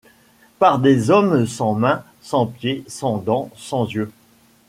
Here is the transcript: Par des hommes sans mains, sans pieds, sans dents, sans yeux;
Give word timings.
Par 0.57 0.79
des 0.79 1.11
hommes 1.11 1.45
sans 1.45 1.75
mains, 1.75 2.03
sans 2.23 2.47
pieds, 2.47 2.83
sans 2.87 3.17
dents, 3.17 3.51
sans 3.55 3.85
yeux; 3.87 4.11